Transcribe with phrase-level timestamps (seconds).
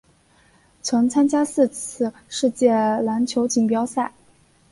[0.81, 4.11] 曾参加四次世界篮球锦标赛。